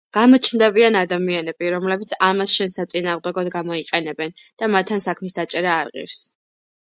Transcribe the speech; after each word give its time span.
გამოჩნდებიან 0.17 0.95
ადამიანები, 1.01 1.67
რომლებიც 1.73 2.13
ამას 2.29 2.53
შენს 2.61 2.77
საწინააღმდეგოდ 2.79 3.51
გამოიყენებენ 3.57 4.33
და 4.63 4.71
მათთან 4.77 5.05
საქმის 5.07 5.37
დაჭერა 5.41 5.77
არ 5.83 5.93
ღირს". 5.99 6.25